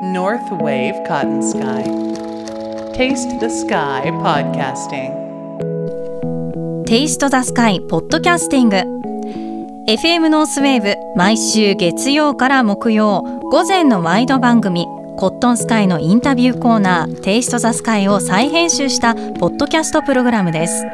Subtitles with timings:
[0.00, 1.82] North Wave Cotton Sky.
[2.94, 5.12] Taste the Sky Podcasting.
[6.84, 8.76] Taste the Sky Podcasting
[9.88, 20.86] FM ノースウェーブ毎週月曜から木曜午前のワイド番組 Cotton Sky のインタビューコーナー Taste the Sky を再編集したポッドキャストプログラムです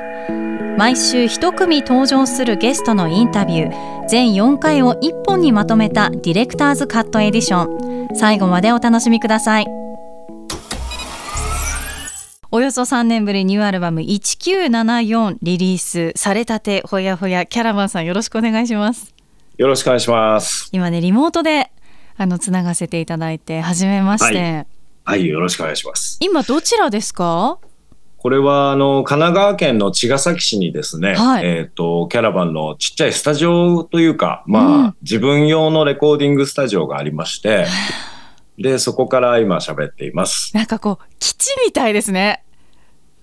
[0.79, 9.67] 毎週一組登場するゲストのインタビュー全4回を1本にまとめた director's cut edition 最後までお楽しみください。
[12.51, 19.13] およそ3年ぶりニューアルバム1974リリースされたてほやほやキャラバンさんよろしくお願いします。
[19.57, 20.69] よろしくお願いします。
[20.71, 21.73] 今ねリモートで
[22.17, 24.67] あのつながせていただいて初めまして、
[25.05, 26.17] ははい、よろしくお願いします。
[26.21, 27.59] 今どちらですか？
[28.25, 31.47] これは、あの、神奈川県の茅ヶ崎市にですね、はい。
[31.47, 34.97] えっ、と、キャラバンのちっちゃいスタジオというか、まあ、うん。
[35.03, 37.67] 自分用のレコーディングスタジオがありまして、
[38.57, 40.57] で、そこから今喋っています。
[40.57, 42.43] なんかこう基地みたいですね。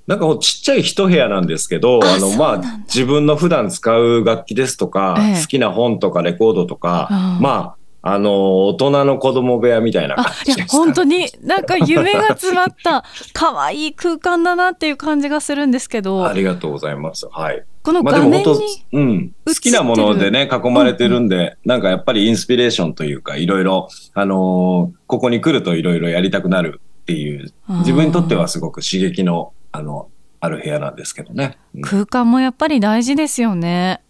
[0.06, 5.42] なんかこうちっちゃい一部屋なんですけど、ああの、まあ自分の普段使う楽器ですとか、ええ。
[5.42, 7.42] 好きな本とかレコードとか、うん。
[7.42, 17.28] まあ、あの、大人の子供部屋みたいな感じですかね、本当になんか夢が詰まった 可愛い空間だなっていう感じがするんですけどありがとうございます。
[17.32, 17.64] はい。
[17.84, 18.56] この画面に、も本
[18.92, 19.32] 当、うん。
[19.46, 30.08] 好きなものでね、囲まれてるんで、なんかやっぱりインスピレーションというか、いろいろ、あのーここに来るといろいろやりたくなるっていう、自分にとってはすごく刺激の、あの、
[30.40, 31.58] ある部屋なんですけどね。
[31.76, 34.02] うん空間もやっぱり大事ですよね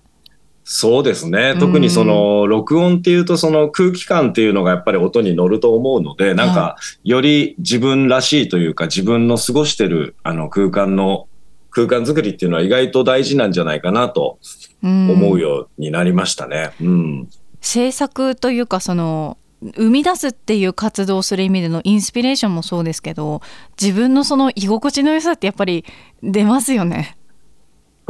[0.63, 1.55] そうですね。
[1.59, 11.27] 特にその、録音っていうと、その空気感っていうのがやっぱり音に乗ると思うので、なんか、より自分らしいというか、自分の過ごしてる、あの、空間の、
[11.71, 14.39] 空間作りっていうのは意外と大事なんじゃないかなと
[14.83, 16.71] 思思うようになりましたね。
[16.81, 17.29] うん。
[17.61, 19.37] 制作というかその
[19.75, 23.41] 生み出すっていう活動をする意味でのインスピレーションもそうですけど
[23.79, 25.85] 自分のその居心地の良さってやっぱり
[26.23, 27.15] 出ますよね。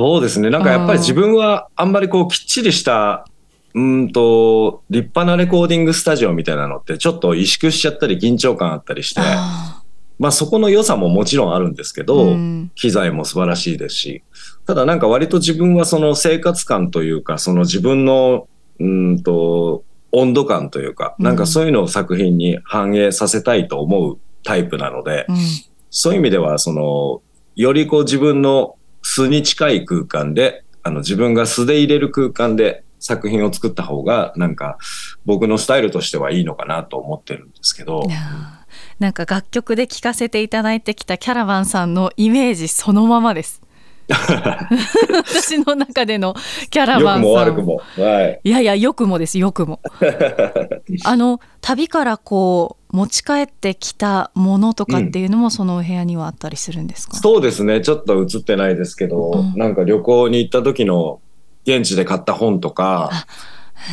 [0.01, 0.49] そうですね。
[0.49, 3.27] なんかやっぱり自分はあんまりこうきっちりした、
[3.75, 9.83] うーんと、立派なレコーディングスタジオみたいなのってちょっと萎縮しちゃったり緊張感あったりして、あ
[10.17, 12.71] まあそこの良さももちろんあるんですけーど、うん。
[12.73, 14.23] 機材も素晴らしいですし、
[14.65, 18.47] ただなんか割と自分はその生活感というか、その自分の、
[18.79, 25.35] うーんと、温度感というか、なんかそういうのを作品に反映させたいと思うタイプなので、うん。
[25.91, 27.21] そういう意味では、その、
[27.55, 34.77] よりこう自分の素に近い空間で、あの自分が素で入れる空間で作品を作った方が、なんか
[35.25, 38.03] 僕のスタイルとしてはいいのかなと思ってるんですけど、
[38.99, 43.61] なんか楽曲で聴かせていただいてきたキャラバンさんのイメージそのままです。
[45.13, 46.35] 私の中での
[46.69, 47.21] キャラ良くバンさん。
[47.23, 47.81] も悪くも。
[47.97, 48.39] はい。
[48.43, 49.79] いやいやよくもですよくも。
[51.05, 57.81] あの旅からこう持ち帰ってきたものとかっていうのもそのお部屋にはあったりするんですか、そうですね。
[57.81, 59.53] ちょっと映ってないですけど、うん。
[59.55, 61.19] なんか旅行に行った時の
[61.65, 63.09] 現地で買った本とか、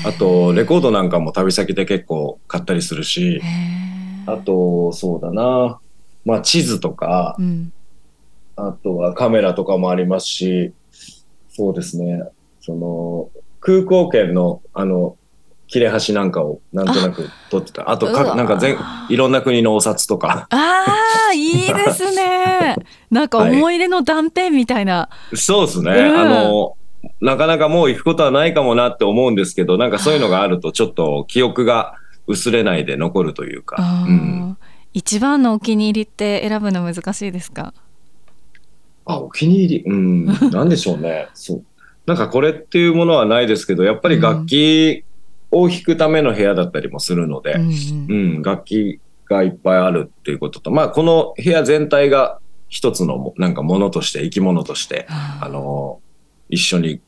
[0.04, 3.40] あとレコードなんかも旅先で結構買ったりするし、
[4.26, 5.78] あとそうだな、
[6.24, 7.72] まあ地図とか、うん、
[8.58, 10.72] あとはカメラとかもありますし、
[11.48, 12.22] そうですね。
[12.60, 13.30] その、
[13.60, 15.16] 空港券の、あの、
[15.68, 17.90] 切れ端なんかをなんとなく撮ってた。
[17.90, 18.76] あとか、なんか全、
[19.10, 20.46] いろんな国のお札とか。
[20.50, 22.74] あーいいですね
[23.10, 25.90] なんか思い出の断片みたいな、そうですね。
[25.92, 26.74] うんあの、
[27.20, 31.94] なかなかもう行くことはないかもなって思うんですけど、なんかそういうのがあるとちょっと記憶が
[32.26, 33.76] 薄れないで残るというか。
[34.06, 34.56] うん。
[34.94, 37.72] 一番のお気に入りって選ぶの難しいですか？
[39.08, 39.84] あ、お気に入り。
[39.84, 40.26] うん。
[40.52, 41.28] なんでしょうね。
[41.34, 41.64] そう。
[42.06, 45.04] なんかこれっていうものはないですけど、やっぱり楽器
[45.50, 52.38] を弾くための部屋だったりもするので、うんうんうん、楽器がいっぱいあるっていうことと、まあ、この部屋全体が
[52.68, 56.00] 一つのもなんかものとして、生き物として、あの、
[56.50, 57.00] 一緒に、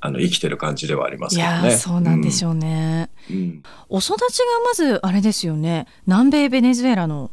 [0.00, 1.42] あの、生きてる感じではありまいすね。
[1.42, 3.36] やーそうなんでしょうね、うん。
[3.36, 7.30] うんお育ちがまずあれですよね南米ベネズエラの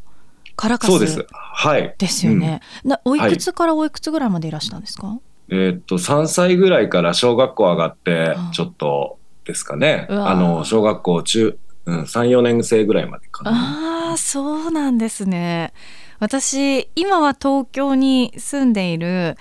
[0.55, 1.25] カラカスそうです。
[1.31, 1.95] はい。
[1.97, 5.19] ですよね、なおいくつからおいくつぐらいまでいらしたんですか、
[5.49, 10.07] えーっと、3歳ぐらいから小学校上がってあ、ちょっとですかね。
[10.09, 13.51] あの、小学校中、うん、3、4年生ぐらいまでかな。
[13.51, 15.73] ああそうなんですね。
[16.19, 19.37] 私今は東京に住んでいる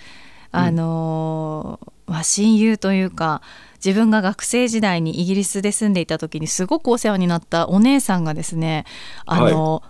[0.51, 3.41] あのーまあ親友というか
[3.85, 8.85] 自分が学生時代にイギリスで住んでいた時にすごくお世話になったお姉さんがですね
[9.25, 9.83] あの、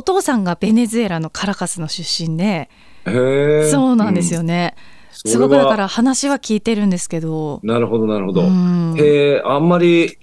[0.00, 2.70] お父さんがベネズエラのカラカスの出身で。
[3.70, 4.54] そうなんですよね。
[4.54, 4.76] ね、
[5.12, 8.40] それはすごくだから話は聞いてるんですけど、なるほど、なるほど。
[8.40, 10.16] うんへえ、あんまり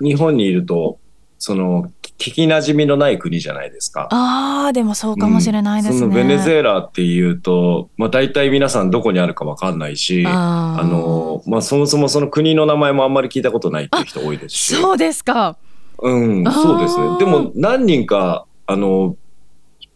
[0.00, 1.00] 日本にいると、
[1.38, 4.06] その、き聞き馴染みのない国じゃないですか。
[4.12, 6.00] ああ、でもそうかもしれないですね。
[6.00, 14.74] そのベネズエラっていうと、まあ大体皆さんどこにあるかわかんないし、あの、まあそもそもその国の名前もあんまり聞いたことないっていう人多いですし。
[14.76, 15.56] そうですか。
[15.98, 17.18] うん、そうですね。
[17.18, 19.16] でも何人か、あの、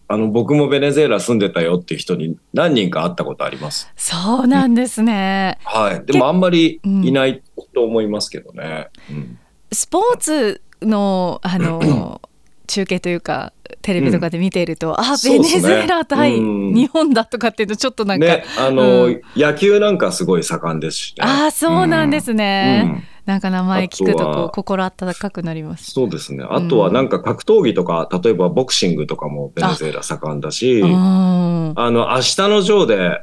[0.08, 3.92] あの、僕もベネズエラ住んでたよっていう人に何人か会ったことあります。
[3.96, 5.58] そうなんですね。
[5.64, 6.04] はい。
[6.04, 7.42] でもあんまりいない
[7.74, 8.88] と思いますけどね。
[9.10, 9.38] うん
[9.70, 12.22] スポーツのあの
[12.66, 21.24] 中継というかテレビとかで見ていると、あベネズエラ対うん日本だとかっていうとちょっとなんか、ね、あの、うん野球なんかすごい盛んですしね。
[21.26, 25.90] ああそうなんですね、うんなんか名前聞くとこう心温かくなります。
[25.90, 26.46] そうですね。
[26.48, 33.22] あとはなんか格闘技とか、例えばボクシングとかもベネズエラ盛んだし、うんあの、明日のジョーで、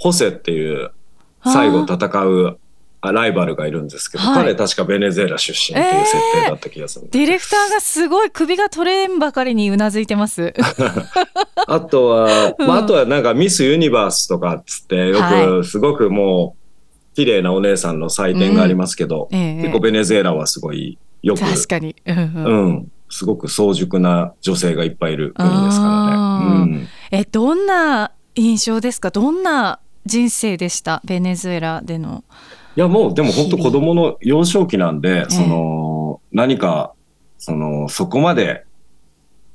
[0.00, 0.90] ホセっていう
[1.44, 2.58] 最後戦う
[3.00, 4.34] あライバルがいるんですけど、はい。
[4.42, 10.52] 彼確かベネズエラ出身っていう設定だった気がするんでディレクターがすごい首が取れんばかりにうなずいてます。
[11.68, 12.66] あとは、うん。
[12.66, 16.57] まあ、あとはなんかミスユニバースとかっつって、よはくすごくもう、
[17.18, 21.96] 綺麗なお姉さんの祭典がありますけど、ええ結構ベネズエラはすごいよく、確かに。
[22.06, 22.44] うんうん。
[22.44, 26.72] うん、すごく早熟な女性がいっぱいいる国ですからね。
[26.72, 26.88] うん。
[27.10, 29.10] えどんな印象ですか？
[29.10, 31.02] どんな人生でした？
[31.04, 32.22] ベネズエラでの。
[32.76, 36.94] いやもうでも本当子供の幼少期なんで、えその何か
[37.36, 38.64] そのそこまで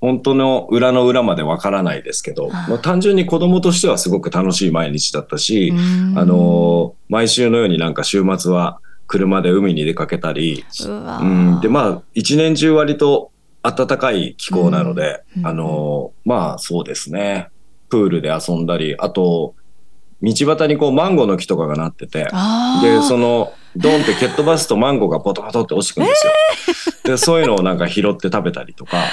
[0.03, 5.75] 本当の裏の裏までわからないですけど、まあ、単純に子供としてはすごく楽しい毎日だったし、う
[6.13, 6.19] ん。
[6.19, 10.89] あの毎週のようになんか週末は車で海に出かけたり、う
[11.25, 17.47] ん、でまあ一年中割と暖かい気候なので、うんあのまあそうですね。
[17.87, 19.55] プールで遊んだりあと
[20.21, 27.13] 道端にこうマンゴーの木とかがなっててでそのドンって蹴っ飛ばすとマンゴーがポトポトって落ちてくるんですよ。
[27.15, 29.03] でそういうのをなんか拾って食べたりとか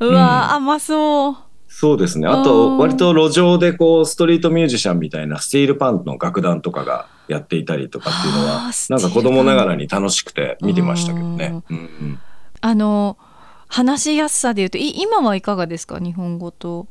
[0.00, 1.36] うわ、うん甘そう。
[1.68, 11.62] そうですねあと割と路上でこうストリートミュージシャンみたいなスティールパンの楽団とかがやっていたりとかっていうのあはなんか子供ながらに楽しくて見てましたけどね。
[11.70, 12.20] うんうん
[12.64, 13.18] あの
[13.66, 16.86] 話しやすさでいうとい今はいかがですか日本語と。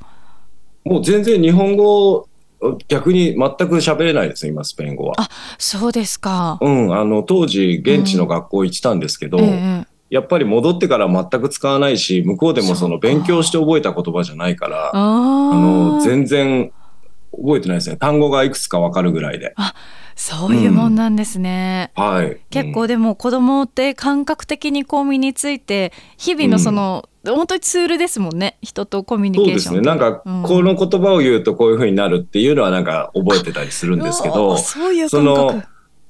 [0.84, 2.28] もう全然日本語
[2.88, 5.16] 逆に全く喋れないですね今スペイン語は。
[5.18, 6.58] あそうですか。
[6.62, 16.74] うん、あの当時現地の学校行ってたんですけど、ええやっぱり戻ってから全く使わないし向こうでもその勉強して覚えた言葉じゃないからあの全然
[17.32, 17.98] 覚えてないですね。
[17.98, 19.56] 単語がいくつかわかるぐらいで。
[20.16, 21.92] そういうもんなんですね。
[21.96, 28.58] はい、結構でも子供って感覚的にこう身について日々のその、本当にツールですもんね。
[28.62, 29.88] 人とコミュニそうケーションですね。
[29.88, 30.44] なんかうん。
[30.44, 35.64] この言葉を言うとこういう風になるっていうのはなんか覚えてたりするんですけうどわそういうその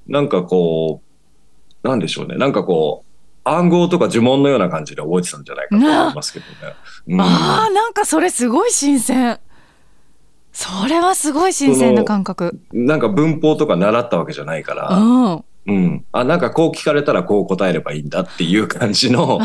[0.07, 1.01] なんかこ
[1.83, 2.35] うなんでしょうね。
[2.37, 3.11] なんかこう
[3.43, 6.51] 暗号とか呪文のような感じで覚えてたんじゃないかと思いますけどね。
[7.07, 7.21] うん。
[7.21, 9.39] あーなんかそれすごい新鮮
[10.53, 12.59] それはすごい新鮮な感覚。
[12.73, 15.43] なんか文法とか習ったわけじゃないから、うん。
[15.67, 16.05] うん。
[16.11, 19.39] あ、なんかこう聞かれたらこう答えればいいんだっていう感じの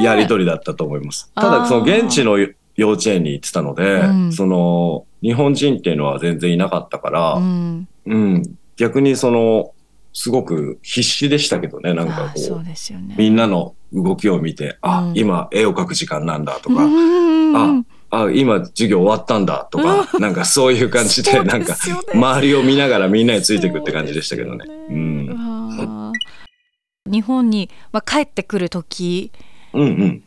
[0.00, 1.30] やりとりだったと思います。
[1.34, 2.38] ただ、その現地の
[2.76, 4.32] 幼稚園に行ってたので、うん。
[4.32, 8.42] その、日本人っていうのは全然いなかったから、ううん、ん
[8.76, 9.72] 逆にその、
[10.12, 12.74] すごく必死でしたけどね、なんかこう、ね。
[13.18, 15.18] みんなの動きを見て、あう、ん。
[15.18, 21.76] 今絵を描く時間なんだとか、うんあ、今授業終わったんだとか、なんかそういう感じで、なんか
[22.14, 24.64] 周りを見ながらみんなについていくって感じでしたけどね。
[24.66, 26.12] そうですようん。
[27.08, 29.30] 日本に、まあ、帰ってくる時
[29.72, 30.22] うんうん。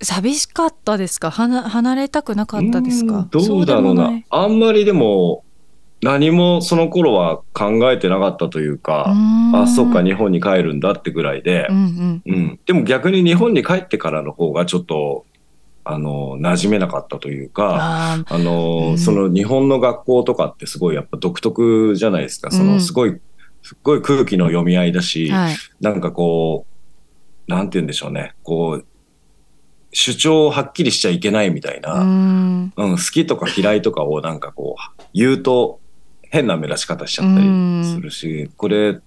[0.00, 1.30] 寂しかったですか？
[1.30, 3.18] はな離れたくなかったですか？
[3.18, 4.12] うんどうだろうな。
[4.30, 5.44] あんまりでも
[6.00, 9.56] 何もその頃は考えてなかったというか、うん。
[9.56, 11.66] あそっか日本に帰るんだってぐらいで。
[11.68, 12.22] う、んうん。
[12.24, 12.60] うん。
[12.64, 15.26] でも逆に日本に帰ってからの方がちょっと
[15.90, 18.22] あの馴染めなかったというか。
[18.28, 22.50] あの、うんその日本の学校とかってすごいやっぱ独特じゃないですか。
[22.50, 23.18] そうんのすごい、
[23.62, 26.66] すっごい空気の読み合いだし、はいなんかこ
[27.48, 28.34] う、なんて言うんでしょうね。
[28.42, 28.86] こう、
[29.92, 35.80] 主張をはっきりしちゃいけないみたいな、うんうん、好きとか嫌いとかをなんかこう言うと
[36.30, 39.00] 変な目立ち方しちゃったりするし、これ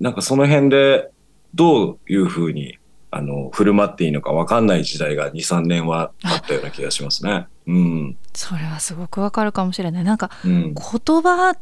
[0.00, 1.10] なんかその辺で
[1.54, 2.78] どういうふうに
[3.10, 7.46] あの振る舞っていいのか分かんない時代が23年はあったような気がしますね。
[7.66, 8.16] うん。
[8.34, 10.04] それはすごくわかるかもしれない。
[10.04, 11.56] なんかうん、言葉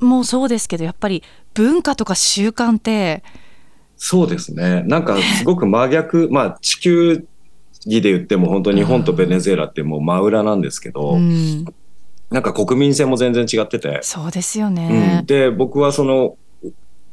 [0.00, 1.22] もそうですけどやっぱり
[1.54, 3.22] 文化とか習慣って
[3.96, 4.82] そうですね。
[4.82, 7.26] なんかすごく真逆まあ地球
[7.86, 11.64] 儀で言っても本当日本とベネズエラってもう真裏なんですけど、うん。
[12.30, 14.00] なんか国民性も全然違ってて。
[14.02, 15.26] そうですようねん、。
[15.26, 16.36] で僕はその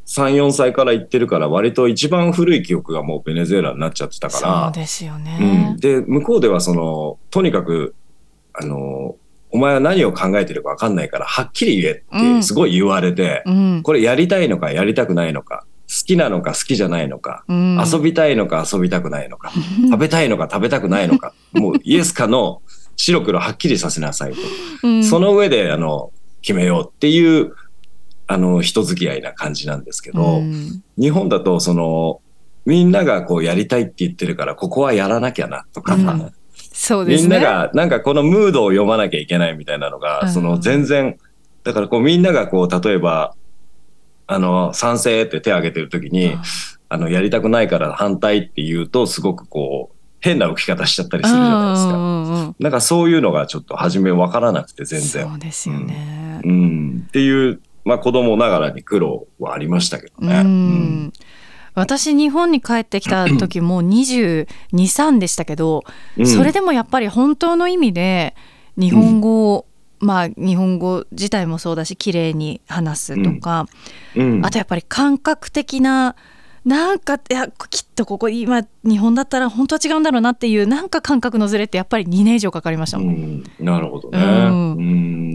[0.10, 4.64] 3、4歳から行ってるから、割と一番古い記憶がもうベネズエラになっちゃってたから。
[4.66, 5.38] そうですよね。
[5.40, 7.94] うん、で、向こうではその、とにかく、
[8.54, 9.16] あの、
[9.52, 13.82] お前は何を考えてるか分かんないから、はっきり言えってすごい言われて、うん。
[13.84, 19.52] これやりたいのかやりたくないのか、好きなのか好きじゃないのか、うん遊びたいのか遊びたくないのか、
[19.90, 22.62] 食べたいのか食べたくないのか、もうイエスかの
[22.96, 24.40] 白黒はっきりさせなさいと。
[24.84, 26.12] うんその上で、あの、
[26.42, 27.54] 決めようっていう、
[28.32, 32.22] あの、人付き合いな感じなんですけど、うん日本だと、その、
[32.66, 36.32] みんながこうやりたいって言ってるから、ここはやらなきゃなとか、うん
[36.72, 37.38] そうですね。
[37.38, 41.18] みんながなんかこのムードを読まなきゃいけないみたいなのが、うんその全然、
[41.64, 43.34] だからこうみんながこう、例えば、
[44.28, 46.36] あの、賛成って手を挙げてる時に、
[46.88, 51.94] あの、やりたくないから反対って言うと、すごくこう、変な浮き方しちゃったりするじゃないですか。
[51.94, 55.28] うんうんうんなんかそういうのがちょっと初めわからなくて全然。
[55.28, 56.42] そうですよね。
[56.44, 57.06] うん。
[57.08, 60.42] っていう、まあ子供ながらに苦労はありましたけどうね。
[60.44, 61.14] ん。
[61.76, 65.84] 私日本に帰ってきた時もう22、3でしたけど、
[66.18, 66.28] うん。
[66.28, 68.36] それでもやっぱり本当の意味で
[68.78, 69.66] 日本語を、
[70.00, 73.68] まあ日本語自体もそうだし綺麗に話すとか、
[74.16, 74.46] うん。
[74.46, 76.16] あとやっぱり感覚的な
[76.66, 83.44] なんかいやきっとここ今日本だったら本当は違うんだろうなっていうなんか感覚のズレってやっぱり2年以上かかりましたもん、うん。
[83.60, 84.20] なるほどね。
[84.20, 84.72] うん。
[84.74, 84.82] う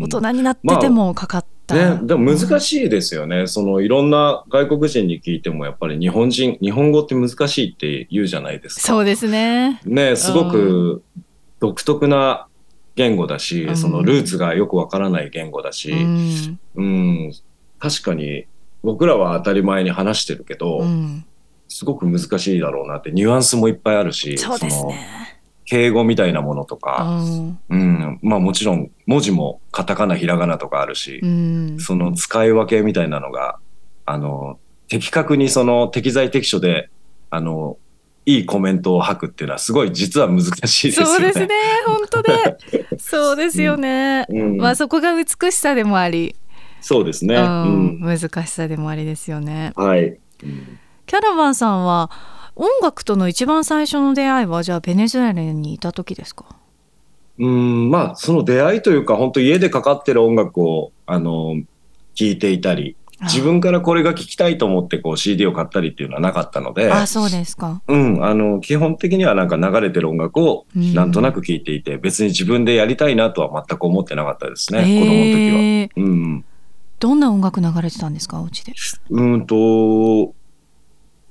[0.00, 0.02] ん。
[0.02, 3.46] 大人になっててもかかった、ね、でも難しいですよね。
[3.46, 8.80] そのいろんな外国人に聞いてもやっぱり日本人、日本語って難しいって言うじゃないですか。
[8.82, 9.80] そうですね。
[9.86, 11.02] ね、すごく
[11.60, 12.48] 独特な
[12.96, 13.76] 言語だし、うん。
[13.76, 17.32] そのルーツがよくわからない言語だうし、ん、うん、
[17.78, 18.46] 確かに
[18.82, 21.24] 僕らは当たり前に話してるけど、うん、
[21.68, 25.33] すごく難しいだろうなって、ニュアンスもいっぱいあるし、そうですのね
[25.64, 31.78] 敬語みたいなものとうか、んうん、まあもちろん文字もカタカナ、ひらがなとかあるし、うん。
[31.80, 33.58] その使い分けみたいなのが、
[34.06, 36.90] あの、的確にその適材適所で、
[37.30, 37.78] あの、
[38.26, 41.12] いいコメントを吐くっていうのはすごい実は難しいですよね。
[41.12, 41.48] そうですね。
[41.86, 42.56] 本当で。
[42.98, 44.56] そうですよね、うん。
[44.56, 46.36] まあそこが美しさでもあり、
[46.80, 47.36] そうですね。
[47.36, 49.72] 難しさでもありですよね。
[49.74, 50.18] はい。
[50.42, 50.78] うん。
[51.06, 52.10] キャラバンさんは
[52.56, 56.44] 音楽との一番最初の出会いはじゃあベネズエラにいた時ですか？
[57.38, 61.56] うん、まあ、その出会いというか、本当家でかかってる音楽を、あの、
[62.14, 67.82] 聴いていたり、自分からこれが聴きたいと思ってこう CD を買ったりっていうのはなかったので、あそうですか。
[67.88, 70.94] うん、あの、基本的にはなんか流れてる音楽をうん。
[70.94, 75.08] なんとなく聴いていて、別に自分でやりたいなとは全く思ってなかったですね、子供の時は。
[75.08, 76.44] えーうん。
[77.00, 78.72] どんな音楽流れてたんですかお家で？
[79.10, 80.34] うんと、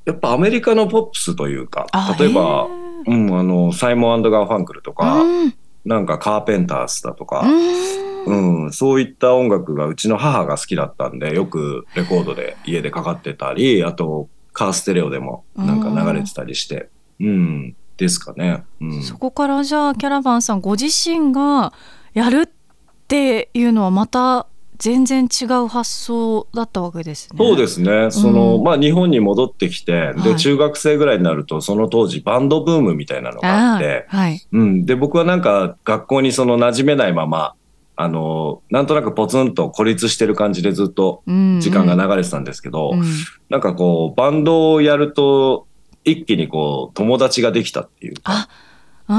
[0.06, 2.84] やっぱアメリカのポップスというかあ、例えば、へー。
[3.06, 5.56] うん、あの、サイモンガーファンクルとか、うん。
[5.86, 8.64] なんかカーペンターズだとか、うん。
[8.66, 18.64] うん、そういった音楽がうちの母が好きだったんで、よくレコードで家でかかってたり、あとカーステレオでもなんか流れてたりして、うん、ですかね。
[18.80, 21.74] うん、そこからじゃあキャラバンさんご自身が
[22.14, 22.50] やるっ
[23.08, 27.38] ていうのはまた全然違う発想だったわけですね。
[27.38, 28.12] そうですね。
[28.12, 34.42] その、うんまあ日本に戻ってきて、はいで、中学生ぐらいになると、その当時バンドブームみたいなのがああって、ーはい。
[34.52, 34.86] うん。
[34.86, 37.56] で、僕はなんか学校にその馴染めないまま、
[37.96, 43.04] あの、なんとなくポツンと孤立してる感じでずっとうん時間が流れてたんですけど、うん
[43.50, 45.68] なんかこう、バンドをやると、
[46.04, 48.48] 一気にこう、友達ができたっていうか、
[49.08, 49.16] あ、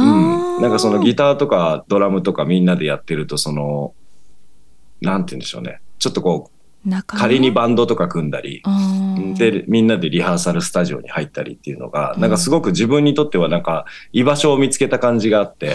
[0.57, 0.63] うん。
[0.63, 3.95] なんかそのギターとかドラムとかみんなでやってると、その、
[5.05, 5.81] なんて言うんでしょうね。
[5.99, 6.55] ちょっとこう、
[7.07, 8.63] 仮にバンドとか組んだり、
[9.37, 15.75] で、みんなでリハーサルスタジオに入ったりっていうのが、うんなんかすごく自分にとってはなんか居場所を見つけた感じがあって、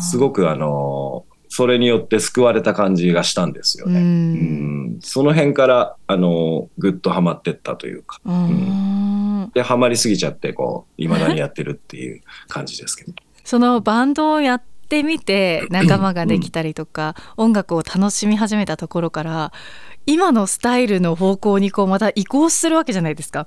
[0.00, 4.00] すごくあの、それによって救われた感じがしたんですようね。
[4.00, 8.20] うんんその辺から、あの、ぐっとハマってったというか。
[8.24, 13.12] うんで、ハマりすぎちゃって、こう、未だにやってるっていう感じですけど。
[13.44, 19.52] そのバンドをやってみて仲間ができたりとか、音楽を楽しみ始めたところから
[20.04, 23.46] 今のスタイルの方向にこうまた移行するわけじゃないですか。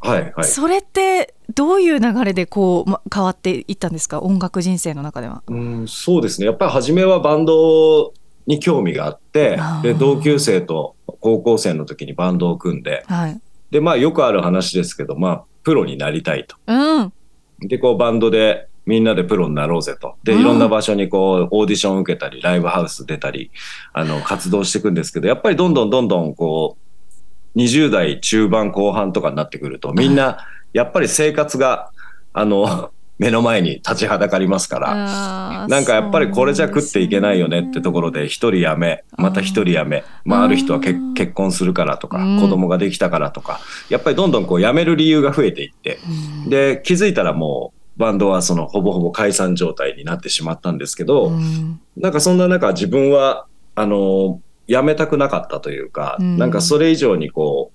[0.00, 0.44] はい、はい。
[0.44, 4.20] それってどういう流れでこう、ま、変わっていったんですか？
[4.20, 5.42] 音楽人生の中では。
[5.46, 6.46] うん、そうですね。
[6.46, 8.14] やっぱり初めはバンド
[8.46, 13.38] に興味があってで、同級生と高校生の時にバンドを組んで、はい。
[13.70, 16.56] で、まあよくある話ですけど、まあ、プロになりたいと。
[16.66, 17.12] うん。
[17.60, 20.16] で、こうバンドでみんなでプロになろうぜと。
[20.24, 20.40] で、うん。
[20.40, 23.50] いろんな場所にこうオーディション受けたり、ライブハウス出たり、
[23.92, 30.38] あの、活動していくんですけど、やっぱりどんどんどんどんこう、20代中盤後半とかになってくると、みんな、
[30.72, 31.90] やっぱり生活が、
[32.32, 40.98] あの、 目の前に立ちはだかりますから、なんかやっぱりこれじゃ食っていけないよねってところで一人辞め、また一人辞め、まあある人は結
[41.32, 43.60] 婚するからとかうん、子供ができたからとか、
[43.90, 46.00] やっぱりどんどんこう辞める理由が増えていって、
[46.48, 51.80] で、気づいたらもうバンドはそのほぼほぼ解散状態になってしまったんですけど、うん。
[51.96, 56.36] なんかそんな中自分は、あの、辞めたくなかったというか、うん。
[56.36, 57.72] なんかそれ以上にこ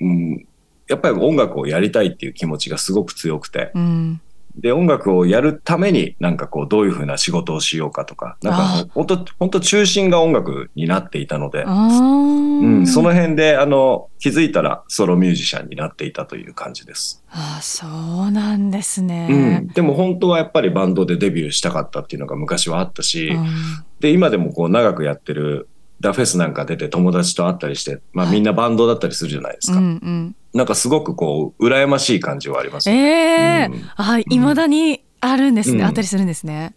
[0.00, 0.46] う、うん、
[0.88, 4.20] やっぱり音楽をやりたいっていう気持ちがすごく強くて、うん
[4.56, 17.24] で、音楽をやるためになんかこうどういうふうな仕事をしようかとか、なんあか本当本当中心が音楽になっていたので、うん、その辺であの気づいたらソロミュージシャンになっていたという感じです。
[17.30, 19.28] あそうなんですね。
[19.28, 19.34] う
[19.64, 23.46] ん、でも本当はやっぱりバンドでデビューしたかったっていうのが昔はあったし、うん
[24.00, 25.68] で、今でもこう長くやってる
[26.00, 29.78] ダフェスなんか出て友達と会ったりして、まあみんなバンドだったりするじゃないですか。
[29.78, 32.94] うんうんなんかすごくこう、羨ましい感じはありますよ。
[32.94, 35.78] ええうんあ、未だにあるんですね。
[35.78, 36.74] うんあったりするんですね。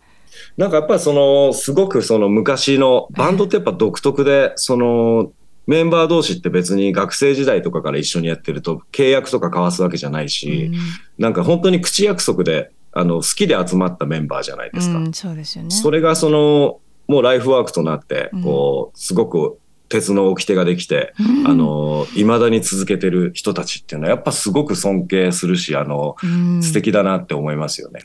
[0.57, 5.31] なんかやっぱりその、すごくその昔の、バンドってやっぱ独特で、その、
[5.67, 10.71] メンバー同士って別に学生時代とかから一緒にやってると契約とか交わすわけじゃないし、
[11.17, 14.97] なんか本当に口約束で、あの、好きで集まったメンバーじゃないですか。
[14.97, 15.69] うん、そうですよね。
[15.69, 21.47] それがその、もうライフワークとなってうん、こう、すごく鉄の掟ができて、うん。
[21.47, 26.63] あ、の、未だに続けてる人たちっていうのは、やっぱすごく尊敬するし、あの、うん。
[26.63, 28.01] 素敵だなって思いますよね。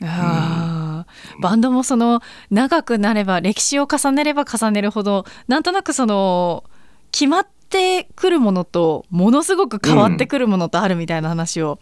[1.41, 6.63] バンドもその長くなれば歴史を重ねれば重ねるほどなんとなくその
[7.11, 11.79] 決まってくるものとものすごく変わってくるものとあるみたいな話を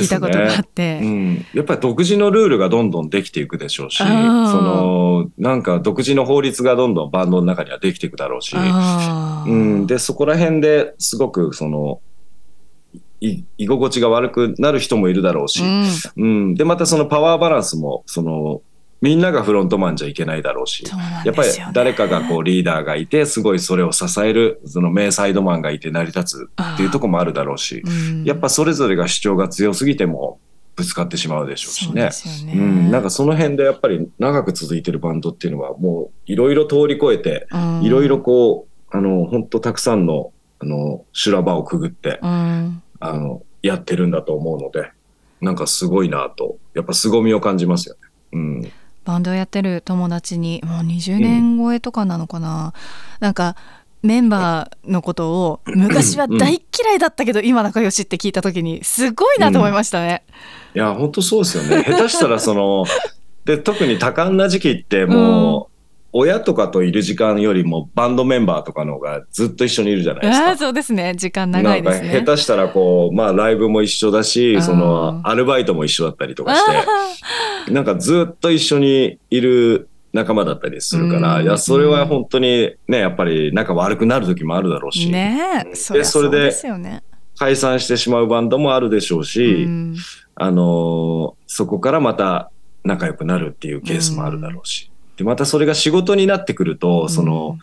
[0.00, 12.00] 聞いたことがあって、うん、やっぱり独自のルールがどんどんできていくでしょうし、その、なんか独自の法律がどんどんバンドの中にはできていくだろうし、うん、で、そこら辺ですごくその、
[13.20, 15.86] い居心地が悪くなる人もいるだろうし、うん。
[16.16, 16.54] うん。
[16.54, 18.62] で、またそのパワーバランスも、その、
[19.04, 20.82] みんながフロントマンじゃいけないだろうし、
[21.26, 28.24] やっぱり誰かがこうリーダーがいて、すごいそれを支える、その名サイドマンがいて成り立つっていうところもあるだろうし、うん。
[28.24, 30.38] やっぱそれぞれが主張が強すぎても
[30.74, 32.10] ぶつかってしまうでしょうしね。
[32.12, 37.82] そうん、なんかその辺でやっぱり長く続いてるバンドっていうのはもういろいろ通り越えて、うん。
[37.82, 42.82] いろいろこう、あの、本当たくさんの、あの、修羅場をくぐって、うん。
[43.00, 44.90] あの、やってるんだと思うので、
[45.42, 48.00] なんかすごいなと、やっぱ凄みを感じますよね。
[48.32, 48.72] うん。
[49.04, 52.72] バンドやってる友達にもう20年超えとかなのかな、
[53.20, 53.56] なんか
[54.02, 60.24] メンバーのことを昔は大嫌いだったけど今仲良しって聞いた時にすごいなと思いましたね。
[60.74, 61.84] いや、本当そうですよね。
[61.84, 62.84] 下手したらその、
[63.44, 65.73] で、特に多感な時期ってもう、
[66.16, 70.56] 親とかといる時間よりもバンドメンバーとかの方がずっと一緒にいるじゃないですか。
[70.56, 71.14] そうですね。
[71.16, 72.06] 時間長いですね。
[72.06, 74.62] なんか下手したらこう、まあライブも一緒だし、うん。
[74.62, 81.44] そのアルバイトも一緒だったりとかしあて、なんかずっと一緒にいる仲間だったりするから、うん。
[81.44, 85.68] いや、それは本当にね、やっぱり仲悪くなる時もあるだろうし、ーねえ。
[85.70, 86.52] でそそれで。
[87.36, 89.96] 解散してしまうバンドもあるでしょうし、うん。
[90.36, 92.50] あのーそこからまた
[92.84, 97.58] 仲良くなるっていうケースもあるだろうし、で、またそれが仕事になってくると、その、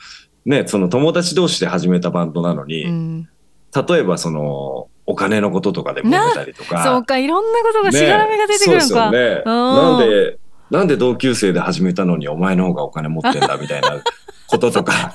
[0.46, 3.30] ね、その友達同士で始めたバンドなのに、うん
[3.74, 6.84] 例えばその、お金のこととかで揉めたりとか。
[6.84, 8.86] そうかいろんなことがしがらみが出てくるのか。
[8.86, 9.44] そうですよね。
[9.46, 14.02] うんなんで、なんで同級生で始めたのにお前の方がお金持ってんだみたいな
[14.48, 15.14] こととか。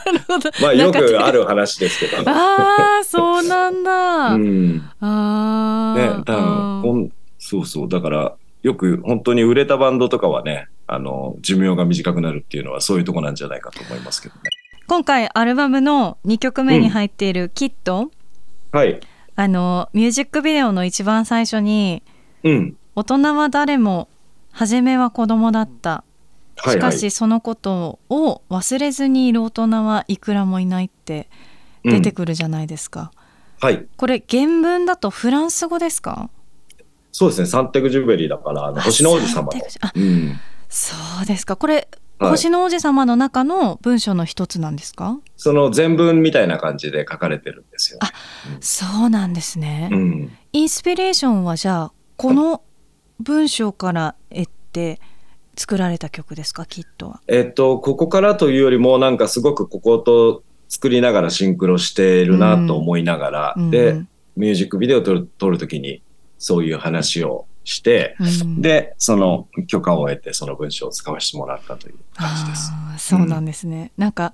[0.61, 1.41] まあよくある。
[1.41, 2.31] る話ですけど。
[2.31, 4.29] ああそうなんだ。
[4.35, 4.77] うん。
[4.77, 6.23] ね、ああ。
[6.25, 7.89] 多分こん、そうそう。
[7.89, 14.41] だから、よく本当に売れたバンドとかはね、あの、寿命が短くなるっていうのはそういうとこなんじゃないかと思いますけどね。
[14.89, 18.11] 今回アルバムの2曲目に入っている「キット」
[18.71, 19.01] はい。
[19.35, 22.05] あのミュージックビデオの一番最初に
[22.45, 22.77] うん。
[22.95, 24.09] 「大人は誰も
[24.53, 26.05] 初めは子供だった」
[26.59, 26.79] はい、しはい。
[26.79, 31.29] かしそのことを忘れずにいる大人はいくらもいないって
[31.85, 33.11] 出てうんくるじゃないですか、
[33.61, 33.87] はい。
[33.97, 36.31] これ原文だとフランス語ですか？
[37.19, 37.47] そうですね。
[37.47, 39.49] サンテグジュベリーだから、あの、星の王子様。
[39.95, 40.39] うん。
[40.69, 41.87] そうですかこれ、はい
[42.19, 45.19] 星の王子様の中の文章の一つなんですか？
[45.37, 48.09] その全文みたいな感じで書かれてるんですよ、ね。
[48.61, 50.39] そうなんですね、うん。
[50.55, 52.63] インスピレーションはじゃあこの
[53.21, 54.99] 文章から得て
[55.57, 56.65] 作られた曲ですか？
[56.65, 57.21] きっとは。
[57.29, 64.01] えっと、ここからというよりも、なんかすごくここと作りながらシンクロしてるなと思いながら、うんで、
[64.37, 66.03] ミュージックビデオを撮る撮るときに、
[66.39, 68.63] そういう話をして、うん。
[68.63, 72.73] で、その許可を得て、その文章を使わせてもらったという感じです。
[72.99, 74.33] そうなんですね、なんか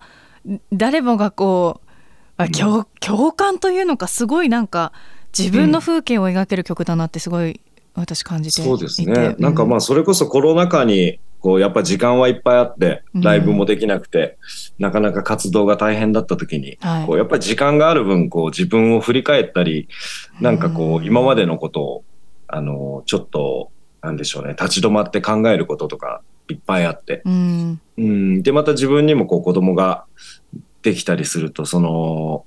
[0.72, 1.90] 誰もがこう
[2.36, 4.92] あ共共感というのかすごいなんか
[5.36, 7.60] 自分の風景を描ける曲だなってすごい
[7.94, 8.68] 私感じていて。
[8.68, 9.36] そうですね。
[9.38, 14.38] なんかまあ、それこそコロナ禍に、こう、やっぱ時間はいっぱいあって、ライブもできなくて、
[14.78, 17.06] なかなか活動が大変だった時に、はい。
[17.06, 19.88] こう、やっぱり時間がある分、こう、自分を振り返ったり、
[20.40, 22.04] なんかこう、今までのことを、
[22.46, 27.80] あの、ちょっと、なんでしょうね、立ち止まって考えることとか、いっぱいあって、うん。
[27.98, 30.04] うん、で、また自分にもこう子供が
[30.82, 32.44] できたりすると、その、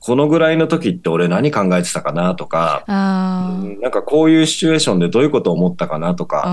[0.00, 6.44] このぐらいの時って俺何考えてたかなとか、なんかこういうシチュエーションでどういうことを思ったかなとか、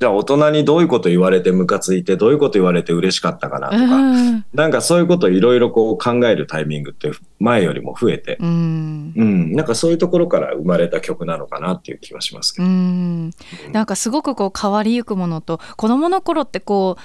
[0.00, 4.44] じゃあ大人にどういうこと言われてムカついて、どういうこと言われて嬉しかったかなとか、うん。
[4.54, 9.12] なんかそういうことをいろいろこう考えるタイミングって前よりも増えて、うん。
[9.16, 12.70] うん、なんかそういうところから生まれた曲なのかなっていう気はしますけうど。
[12.70, 13.30] ん。
[13.72, 17.02] なんかすごくこう変わりゆくものと子供の頃ってこう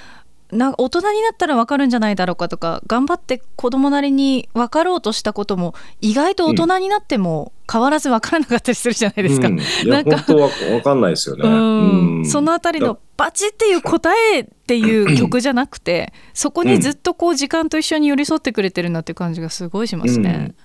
[0.52, 9.48] な大人になったら分かるんじゃないだろうかとか頑張って子供なりに分かろうとしたことも意外と大人になっても変わらず分からなかったりするじゃないですか。
[9.48, 9.58] うん、
[9.90, 11.48] なんか本当はわかんないですよね。
[11.48, 20.56] うんうんそのあたりのバチっていう答えっていう曲じゃなくてそこにずっとこう時間と一緒に寄り添ってくれてるなっていう感じがすごいしますね。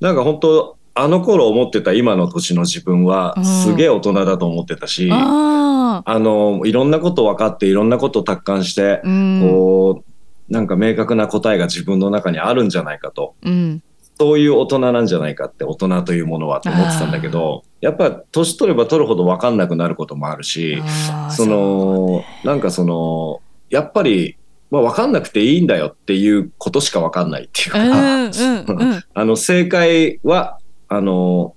[0.00, 3.44] なんか本当あの頃思ってた今の年の自分はうん。
[3.44, 9.40] すげえ大人だと思ってたし、あああ、の、いろんなこと分かっていろんなことを達観して、うん。
[9.42, 10.04] こ
[10.48, 13.34] う、なんか明確な答えが自分の中にあるんじゃないかと。
[13.42, 13.82] うん。
[14.20, 20.82] そういう大人なんじゃないかって、大人というものはと思ってたんだけど、やっぱ年取れば取るほど分かんなくなることもあるし、
[21.30, 24.36] その、なんかその、やっぱり、
[24.70, 27.94] まあ分かんなくていいんだよっていうことしか分かんないっていうか、うんう
[28.26, 29.04] んうん。
[29.14, 30.58] あの、正解は、
[30.88, 31.54] あの、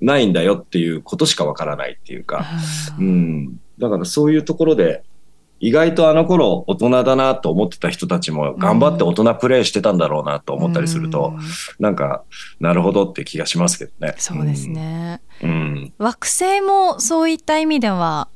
[0.00, 2.44] ないんだよっていうことしかわからないっていうか、
[2.98, 3.60] うん。
[3.78, 5.04] だからそういうところで、
[5.60, 11.40] 意外とあの頃大人だなと思ってた人たちも頑張って大人プレイしてたんだろうなと思ったりすると、うん
[11.78, 12.24] なんか、
[12.58, 14.14] なるほどって気がしますけどね。
[14.18, 15.50] そうですね、うん。
[15.50, 15.92] うん。
[15.98, 18.28] 惑星もそういった意味では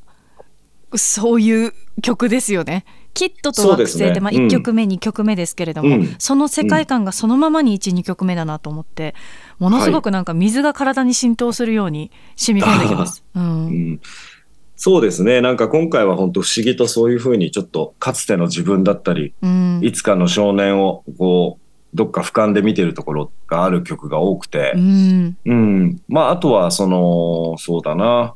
[0.95, 2.85] そういう曲ですよね。
[3.17, 4.11] キットと惑星そうですね。
[4.13, 4.47] でまあ、うん。
[4.47, 6.15] 1曲目、2曲目ですけれども、うん。
[6.19, 9.15] その世界観がそのままに1、2曲目だなと思って
[9.59, 13.25] ものすごくなんか水が体に浸透するように染み込んできます。
[13.35, 13.93] ううん。
[13.95, 14.01] ん。
[14.77, 15.41] そうですね。
[15.41, 19.81] なんか今回は本当不思議とそういうふうにちょっとかつての自分だったり、うん。
[19.83, 25.39] いつかの少年をこう、どっか俯瞰で見てるところがある曲が多くて、うん。
[25.47, 25.97] うん。
[26.09, 28.35] まあ、あとは、その、そうだな。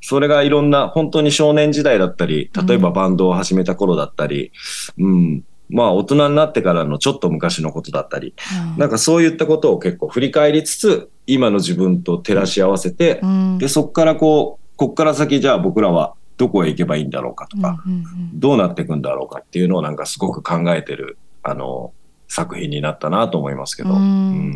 [0.00, 4.52] それがいろんな、本当に少年時代だったり、例えばバンドを始めた頃だったり、
[4.98, 5.44] うん。
[5.68, 8.34] まあ、大人になってからのちょっと昔のことだったり、
[8.76, 13.58] なんかそういったことを結構振り返りつつ、今の自分と照らし合わせてう、ん。
[13.58, 18.40] で、そっからこう、こっから先じゃあ僕らはどこへ行けばいいんだろうかとか、うんうん。
[18.40, 21.92] どうなっていくんだろうかっていうのをなんかすごく考えてる、あの、
[22.30, 23.90] 作品になったなと思いますけど。
[23.90, 23.98] うん。
[23.98, 24.00] う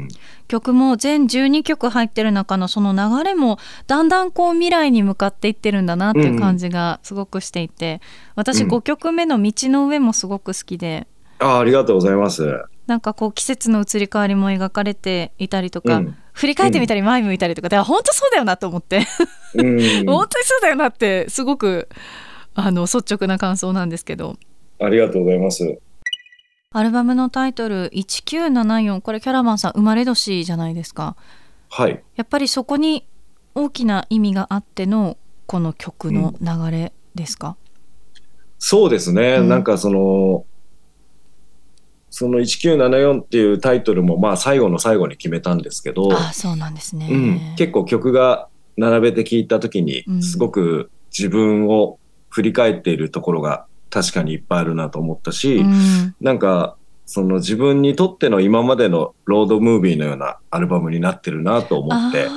[0.05, 0.09] ん。
[0.47, 3.59] 曲も全12曲入ってる中のその流れも
[3.89, 8.01] だんだんこう未来に向かっていってるんだなっていう感じがすごくしていて
[8.37, 8.71] 私うん。
[8.71, 11.09] 5曲目の「道の上」もすごく好きで。
[11.41, 12.63] あありがとうございます。
[12.87, 16.17] なんかこう季節の移り変わりも描かれていたりとか、うん。
[16.33, 17.69] 振り返ってみたり前向いたりとか。
[17.69, 19.07] で本当そうだよなと思って、
[19.55, 19.79] うん。
[20.07, 21.89] 本当にそうだよなってすごく
[22.55, 24.37] あの率直な感想なんですけど。
[24.81, 25.81] ありがとうございます。
[26.75, 31.15] アルバムのタイトル「1974」これキャラバンさん生まれ年じゃないですか。
[31.71, 32.03] はい。
[32.17, 33.07] やっぱりそこに
[33.55, 37.57] 大きな意味があってのこの曲の流れですか、
[38.59, 39.37] そうですね。
[39.37, 40.47] うんなんかその、
[42.11, 51.99] その1974っていうタイトルもまあ最後の最後に決めたんですけど、ああそうなんですね、うん、結構曲が並べて聴いた時にうんすごく自分を
[52.31, 56.15] 振り返っているところが確かにいっぱいあるなと思ったし、うん。
[56.21, 62.29] なんかその自分にとっての今までのロードムービーのようなアルバムになってるなと思って、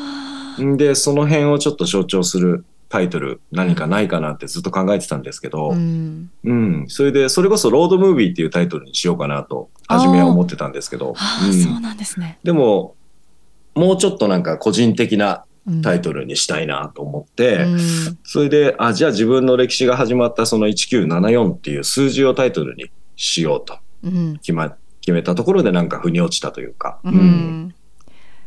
[0.77, 6.31] で、その辺をちょっと象徴するタイトル何かないかなってずっと考えてたんですけど、うん。
[6.43, 6.86] うん。
[6.88, 11.53] それで、それこそロードムービーっていうタイトルにしようかなと、初めは思ってたんですけど、うん。
[11.53, 12.95] そうなんですね、でも、
[13.75, 15.46] もうちょっとなんか個人的なうん
[15.84, 17.80] タイトルにしたいなと思って、うん。
[18.23, 23.80] それで、あ、じゃあ自分の歴史が始まったその1974っていう数字をタイトルにしようと。
[24.03, 24.38] うん。
[24.38, 27.75] 決ま、決めたところでなんか腑に落ちたというか、うん。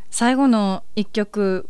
[0.09, 1.69] 最後の一曲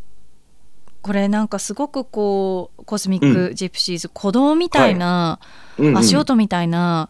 [1.01, 5.39] これなんかすごくこうコスミック・ジプシーズ、鼓動みたいな、
[5.77, 5.97] うんうん。
[5.97, 7.09] 足音みたいな、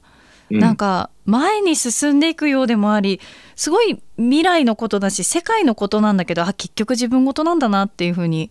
[0.50, 0.60] うん。
[0.60, 3.20] なんか前に進んでいくようでもあり
[3.56, 8.50] すごい未来のことだし世界のことなんだけどあ結局自分事なんだなっていうふうに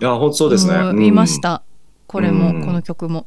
[0.00, 0.78] いや、本当そうですね。
[0.78, 1.62] 思いました、
[2.06, 3.26] これも、うんこの曲も。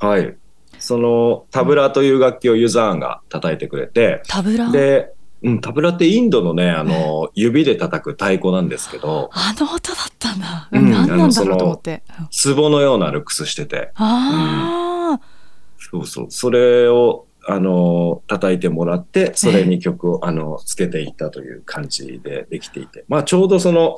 [0.00, 0.08] うん。
[0.08, 0.34] はい。
[0.78, 4.70] その、タブラという楽器をユザーンが叩いてくれて、タブラ？
[4.70, 5.12] で、
[5.42, 10.68] うん、タブラってインドのね、あの、指で叩く太鼓なんですけど、あの音だったんだ。
[10.72, 12.02] うん何なんだろうと思って。
[12.42, 15.20] 壺のようなルックスしてて、ああ、
[15.78, 23.96] そうそう、それを、あの、叩いてもらって、それに曲を、あの、つけていったという感じでできていて、まあ、ちょうどその、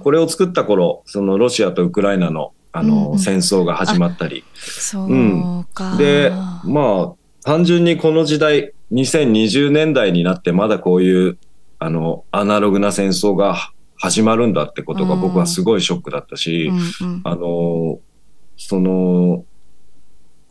[0.00, 3.18] これを作った頃、そのロシアとウクライナの、あうんの、うん。
[3.18, 5.96] 戦争が始まったり、そうか。
[5.96, 6.32] で、
[6.64, 11.38] まあ、単純にこの時代、2020年代になってまだこういう、
[11.78, 15.20] あの、アナログな戦争が始まるんだってことがうん。
[15.22, 16.70] 僕はすごいショックだったし、
[17.24, 18.00] あの、
[18.58, 19.46] その、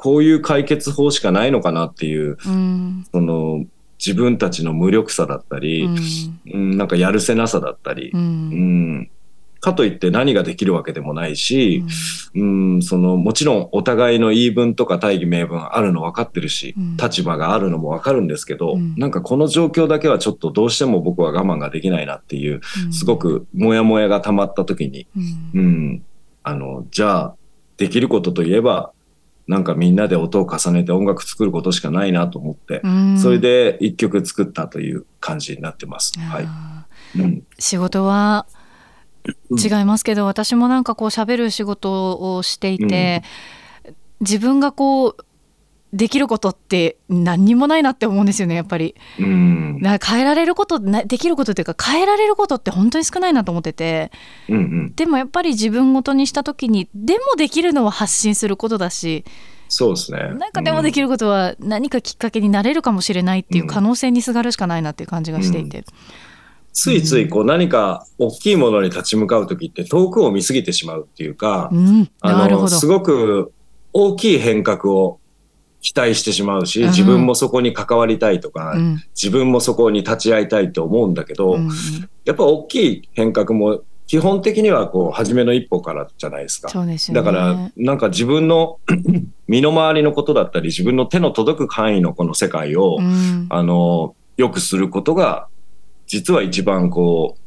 [0.01, 3.05] こういう解決法しかないのかなっていう、うん。
[3.11, 3.65] その、
[4.03, 5.87] 自分たちの無力さだったり、
[6.51, 6.75] うん。
[6.75, 8.97] なんかやるせなさだったりう、うん。
[9.01, 9.09] ん
[9.59, 11.85] かといって何ができるわけでもないし、
[12.33, 16.97] うん、その、もちろんお互いの言い分とか大義名分あるの分かってるし、うん。
[16.97, 18.95] 立場があるのも分かるんですけど、うん。
[18.97, 22.61] なんかこの状況だけはちょっとどうしても僕は我慢ができないなっていう、
[22.91, 25.59] すご、くモヤモヤが溜まった時に、うん。
[25.59, 26.03] うん、
[26.41, 27.35] あの、じゃあ、
[27.77, 28.91] できることといえば、
[29.51, 33.19] なんかみんなで音を重ねて音楽作ることしかないなと思って、うん。
[33.19, 36.17] それで一曲作ったという感じになってます。
[36.17, 36.45] はい。
[36.47, 36.85] あ
[37.15, 37.21] うん。
[37.23, 38.47] ー仕事は
[39.49, 39.59] うん。
[39.59, 43.23] 違いますけど、私もなんかこう喋る仕事をしていて、
[44.21, 45.25] 自分がこう
[45.93, 48.95] できることって何にもないなって思うんですよねやっぱり。
[49.19, 49.81] うん。
[49.81, 54.11] 変えられることなできることっていうか変えられることって本当に少ないなと思ってて
[54.47, 54.93] うんうん。
[54.95, 59.25] でもやっぱり自分ごとにした時にでもできるのは発信することだし
[59.67, 60.19] そうですね。
[60.35, 61.01] なんかでもできる。
[61.01, 65.83] ることは何かきっかけになれるかもしれないっていう可能性にすがるしかないなっていう感じがしていて。
[66.73, 72.69] ついついこう何か大きいものに立ち向かうときって遠くを見すぎてしまうっていうか、うん、あの、なるほど。
[72.69, 73.51] すごく
[73.93, 75.19] 大きい変革を
[75.81, 81.69] 期待してしまうし、うん自分もそこに関わりたいとか、うん自分もそこに立ち会いたいと思うんだけど、うんうん
[82.23, 86.67] やっぱ大きい変革も基本的にはこう、初めの一歩からじゃないですか。
[86.67, 87.25] そうですよね。
[87.25, 88.77] だから、なんか自分の
[89.47, 95.47] 身の回りのことだったり、自分の手の届く範囲のこの世界を、うんあの、良くすることが、
[96.07, 97.41] 実は一番こう、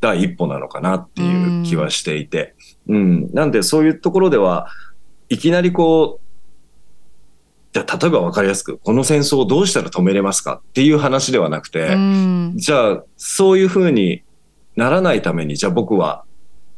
[0.00, 2.54] 第一歩なのかなっていう気はしていて。
[2.88, 3.30] うん。
[3.34, 4.68] なんでそういうところでは、
[5.28, 6.21] いきなりこう、
[7.72, 12.52] じゃあ例えばわかりやすく、この戦争をどうしたら止めれますかっていう話ではなくて、うん。
[12.56, 14.22] じゃあそういうふうに
[14.76, 16.24] ならないために、じゃあ僕は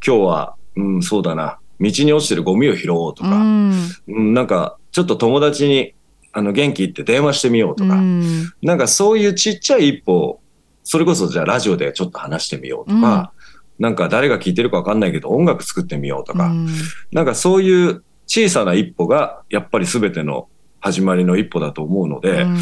[0.07, 3.73] 今日は、うん、そうだな、道に落ちてるゴミを拾おうとうか、ん。
[4.07, 5.95] うん、なんかちょっと友達に
[6.33, 8.53] あの元気って電話してみようとか、うん。
[8.63, 10.41] なんかそういうちっちゃい一歩、
[10.85, 13.33] それこそじゃあラジオでちょっと話してみようとか、
[13.81, 16.69] なんか誰が聞いてるかわかんないけど音楽作ってみようとか、うん。
[17.11, 20.49] なんかそういう小さな一歩がやっぱり全ての
[20.85, 22.59] 始まりの一歩だと思うので、うん。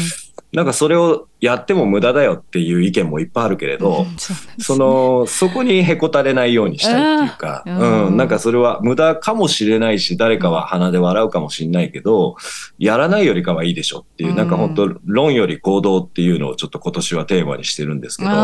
[0.53, 4.17] なんかそれをやっても無駄だよっていう意見もいっぱいあるけれど、うん。
[4.17, 4.39] そね。
[4.59, 8.15] その、そこにへこたれないようにしたいっていうか、うん。
[8.15, 12.37] なんかそれは無駄かもしれないし、誰かは鼻で笑うかもしれないけど、
[12.79, 14.35] やらないよりかはいいでしょっていう、うん。
[14.37, 18.35] なんか本当論より行動っていうのをちょっと今年はテーマにしてるんですけど、うん、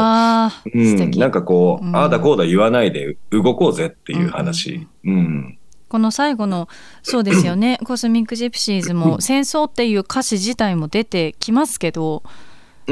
[1.12, 1.96] なんかこう、うん。
[1.96, 4.86] ああだこうだ言わないで動こうぜっていう話。
[5.06, 5.59] うん。
[5.90, 6.70] この最後の
[7.04, 7.80] そうですよね。
[7.84, 12.24] コスミック・ジプシーズも戦争っていう歌詞自体も出てきますけど、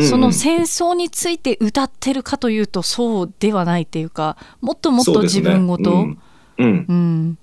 [0.02, 6.08] その戦争について歌ってるかというとそうではないっていうかもっともっと自分ごと、
[6.58, 7.38] うん。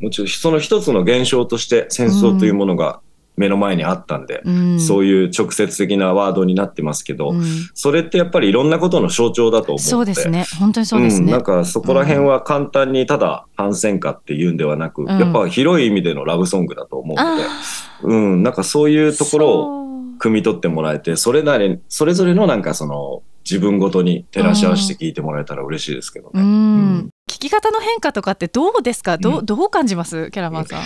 [0.00, 3.00] もちろんその一つの現象として戦争というものが
[3.40, 4.80] 目の前にあったんで、うん。
[4.80, 7.42] そういう直接的なワードになってますけど、うん。
[7.72, 9.82] それってやっぱりいろんなことの象徴だと思うので。
[9.82, 10.44] そうですね。
[10.58, 15.06] 本当にそうですね、ん、なんかそこら辺は簡単にただ反戦歌っていうんではなく、ん。
[15.06, 17.46] やっぱ広い意味でのラブソングだと思うので、あ
[18.02, 19.84] うん、なんかそういうところをを
[20.18, 26.40] 汲み取ってもらえて、それなり、それぞれのなんかその自分ごとに照らし合わせて聞いてもらえたら嬉しいですけどね。
[26.40, 27.10] うん、うん。
[27.28, 29.18] 聞き方の変化とかってどうですか？
[29.18, 29.46] どう,、うん。
[29.46, 30.30] どう感じます？
[30.30, 30.82] キャラバンさん。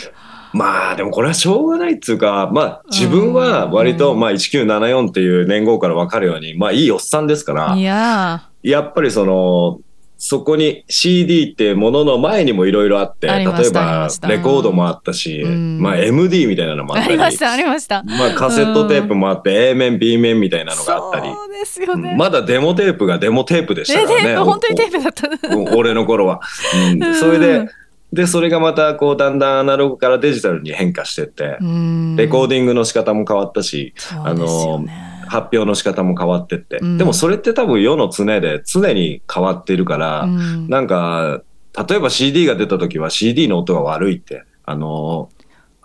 [0.53, 4.21] まあでもこれはしょうがないっていうか、まあ自分は割とうん。
[4.21, 9.81] まあ1974っていう年号からわかるように、まあいいおっさんですからい、ややっぱりその、
[10.27, 18.03] そこに CD ってものの前にもいろいろあって、例えばレコードもあったし、うんまあ MD みたいなのもーあったり、ありましたありました。
[18.05, 22.13] まあカセットテープもあって、A 面 B 面みたいなのがあったり、そうですよね。
[22.13, 24.37] うんまだデモテープがデモテープでしたえからね。
[24.39, 25.59] 本当にテープだった。
[25.59, 26.41] お俺の頃は。
[26.75, 27.69] うんうんそれで、
[28.11, 36.79] で、それがまたこうだんだんアナログからデジタルに変化してって、うんレコーディングの仕方も変わったし、そうですよね発表の仕方も変わってって。
[36.79, 41.43] うんでもそれって多分世の常で常に変わってるから、うんなんか、
[41.89, 45.29] 例えば CD が出た時は CD の音が悪いって、あの、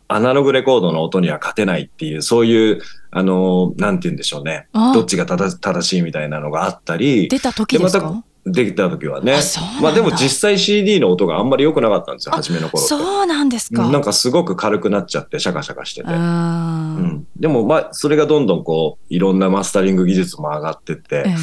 [0.08, 4.67] アナログレコードの音には勝てないっていう、そういう、あの、なんて言うんでしょうね。
[4.73, 7.99] あどっちが正正しいみたいなのがあったり、出た時ですか？
[7.99, 9.38] でまできた時はね
[9.82, 12.84] まあでも実際 CD の音があんまり良くなかったんですよ、あ初めの頃。
[12.84, 13.89] そうなんですか。
[13.89, 16.10] なんかすごく軽くなっちゃって、シャカシャカしてて。
[16.10, 21.36] ううんん、でもまあ、それがどんどんこう、いろんなマスタリング技術も上がってって、え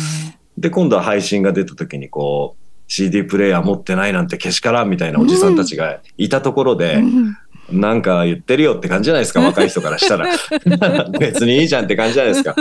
[0.59, 7.37] で、今度は配信が出た時にこう、CD プレイヤー持ってないなんてけしからんみたいなおじさんたちがいたところえで、うん
[7.69, 10.29] なんか言ってるよって感じじゃないですか、 若い人からしたら。
[11.19, 12.55] 別にいいじゃんって感じじゃないですか。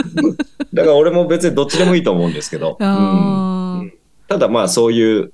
[0.74, 2.76] だから俺も別にどっちでもいいと思うんですけど。
[2.80, 3.92] うん
[4.28, 5.32] ただまあそういう、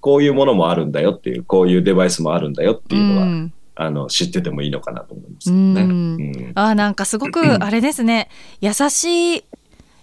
[0.00, 3.52] こういうものもあるんだよっていう、こういうデバイスもあるんだよっていうのは、うん。
[3.74, 5.82] あの、知っててもいいのかなと思いますうね。
[5.84, 5.86] ん。
[5.86, 6.52] うん。
[6.54, 8.28] あーなんかすごくあれですね。
[8.60, 9.44] 優しい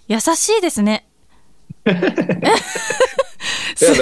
[0.08, 1.06] 優しいですね。
[1.86, 1.95] いや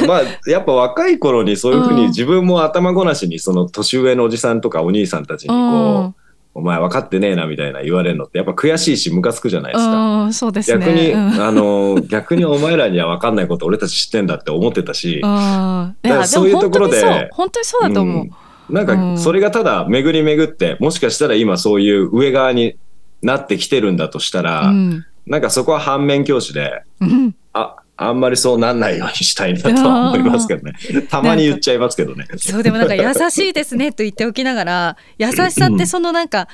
[0.07, 5.63] まあやっぱ若い頃にそういうふううんに自分も頭ごなしにその年上のおじさんとかお兄さんたちにこう、う
[6.09, 6.15] ん
[6.57, 10.23] お前分かってねえなみたいな言われるのってやっぱ悔しいしムカつくじゃないですか。
[10.23, 10.83] うんそうですね。
[10.83, 11.19] 逆に、うん。
[11.39, 17.81] あの逆にお前らには分かんないこと俺たち知ってんだって思ってたし、だからそういうもところで本当にそう。
[17.83, 18.25] だと思う、
[18.69, 18.75] うん。
[18.75, 22.75] なんかそれがただ巡り巡ってもしかしたら今そういう上側に
[23.21, 25.05] なってきてるんだとしたら、うん。
[25.27, 27.35] なんかそこは反面教師でうん。
[27.53, 30.73] ああんまりそうなんないようにしたいなとは思いますけどね。
[31.09, 32.25] たまに言っちゃいますけどね。
[32.37, 36.47] そうでもなんか優しいですねと言っておきながら優しさってそのなんか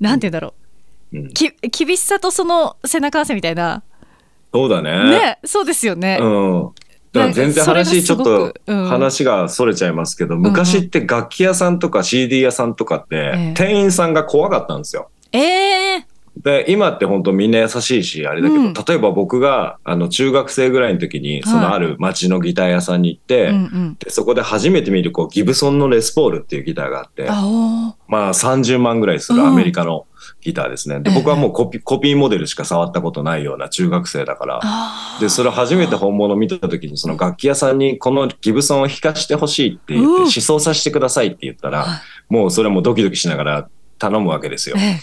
[0.00, 0.54] なんて言うんだろ
[1.12, 1.18] う。
[1.18, 1.26] ん。
[1.26, 1.50] うき
[1.84, 3.82] 厳しさとその背中合わせみたいな。
[4.52, 5.10] そうだね。
[5.10, 6.70] ねそうですよね、うん。
[7.12, 13.54] だから全然話ちょっと話がそれちゃいますけど、昔って楽器屋さんとか CD 屋さんとかってええ。
[13.54, 15.10] 店員さんが怖かったんですよ。
[15.32, 18.74] ええで、今って本当みんな優しいし、あれだけど、うん。
[18.74, 23.96] 例えば僕があの中学生ぐらいの時に、そのある町のギター屋さんに行って、うんうん。
[23.98, 30.06] でそこで初めて見るこうギブソンのレスポールっていうギターがあって、あおまあ30万ぐらいするアメリカの
[30.40, 30.98] ギターですね。
[31.00, 35.20] で、僕はもうコピコピーモデルしか触ったことないような中学生だから、あー。
[35.20, 40.22] で、それ初めて本物見た時に、その楽器屋さんにこのギブソンを弾かしてほしいって言うん。
[40.22, 42.00] って、試奏させてくださいって言ったら、はい。
[42.28, 43.68] もうそれもドキドキしながら
[43.98, 44.76] 頼むわけですよ。
[44.78, 44.98] え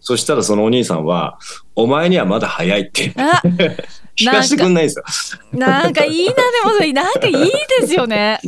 [0.00, 1.38] そしたらそのお兄さんは、
[1.74, 3.04] お前にはまだ早いって。
[3.04, 3.42] えあ
[4.24, 5.58] 弾かしてくんないんですよ。
[5.58, 8.40] なんかいいなでもそれなんかいいですよね。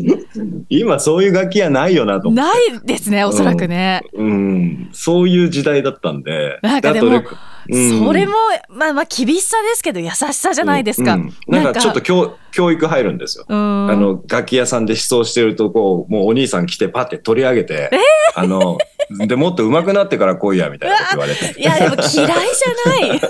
[0.68, 2.30] 今そういう楽器はないよなと。
[2.30, 6.58] ないですねおそらくね、うん、そういう時代だったんで。
[6.62, 7.22] なんかでも
[7.68, 8.04] うん。
[8.04, 8.32] それも
[8.68, 11.62] まあまあ厳しさですけど優しさじゃないですか、うんうん。
[11.62, 13.44] なんかちょっと教教育入るんですよ。
[13.48, 13.90] うん。
[13.90, 17.90] あの、楽器屋さんで思想してると、こう、もうお兄さん来てパッて取り上げて、
[18.34, 18.78] あの、
[19.26, 21.60] で、もっと上手くなってから来いや、みたいなこと言われて。
[21.60, 23.20] いやでも嫌いじゃない。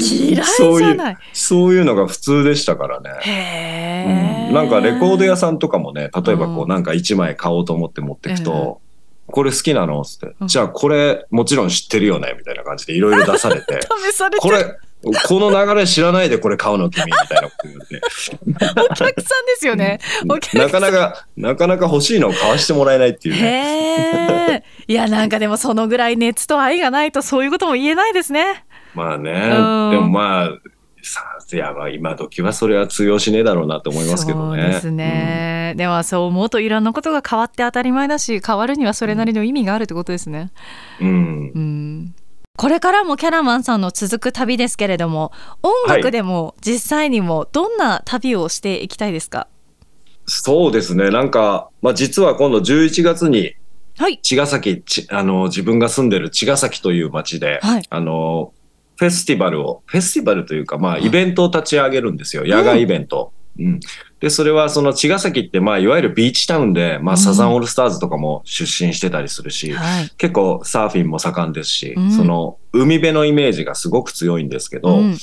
[0.00, 4.46] 嫌いそういうじゃないそういうのが普通でしたからね。
[4.48, 4.54] うん。
[4.54, 6.68] なんかレコード屋さんとかもね、例えばこううん。
[6.68, 8.80] なんか1枚買おうと思って持ってくと、
[9.26, 10.48] これ好きなのつって、うん。
[10.48, 14.40] じゃあこれもちろん知ってるよねみたいな感じでいろいろ出されて、 試されて。
[14.40, 14.64] これ、
[15.02, 18.00] この流れ知らないでこれ買うの君みたいなこと言って、
[18.90, 23.40] お客さんですよね、お客さんなかなか、なかなか欲しいのを買わしてもらえないっていうね。
[23.40, 24.64] へえ。
[24.88, 28.64] いやなんかでもそのぐらい熱と愛がないとそういうことも言えないですね。
[28.94, 30.48] まあね、うんでもまあ、
[31.02, 34.62] さいやまあ今時はそれは通用しねえだろうなと思いますけどね。
[34.62, 35.74] そうですね。
[35.76, 40.50] でもそう思うといろんなことが変わって当たり前だし、変わるにはそれなりの意味があるってことですね。
[41.00, 41.08] うん。
[41.08, 42.14] うんうん。
[42.58, 45.30] これからもキャラマンさんの続く旅ですけれども、
[45.62, 49.46] 音楽でも実際にもどんな旅をしていきたいですか？
[50.26, 51.10] そうですね。
[51.10, 53.54] なんか、まあ実は今度11月に
[53.96, 54.18] はい。
[54.18, 58.52] 茅ヶ崎、ちあの、自分が住んでる茅ヶ崎という町で、はいあの、
[58.96, 62.44] フェスティバルを、フェスティバルというか、まあ、イベントを立ち上げるんですよ。
[62.44, 63.32] 野外イベント。
[63.32, 63.37] うん。
[64.20, 70.10] で、それはその茅ヶ崎って、まあ、いわゆるビーチタウンで、まあ、うんサザンオールスターズとかも出身してたりするし、はい。
[70.16, 75.16] 結構サーフィンも盛んですし、うんその、海辺のイメージがすごく強いんですけど、うん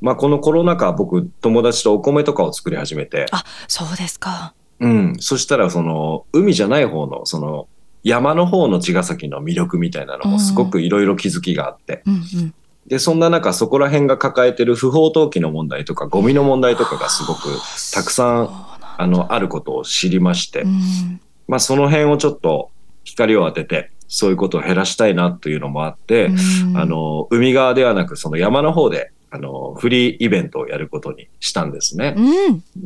[0.00, 4.54] まあ、このコロナ禍、僕、友達とお米とかを作り始めて、あ、そうですか。
[4.80, 5.16] うん。
[5.18, 7.68] そしたら、その、海じゃない方の、その、
[8.02, 12.02] 山の方の茅ヶ崎の魅力みたいなのもすごくいろいろ気づきがあって。
[12.06, 12.54] うんうん。
[12.86, 17.48] で、そんな中、そこら辺が抱えてる不法投棄の問題とか、ゴミの問題とかがすごく、
[17.92, 18.66] たくさん、
[18.98, 21.20] あの、あることを知りまして、うん。
[21.48, 22.70] まあ、その辺をちょっと
[23.04, 32.14] 光を当てて、そういうことを減らしたいなというのもあって、うんあの、海側ではなく、その山の方で、あの、フリーイベントをやることにしたんですね。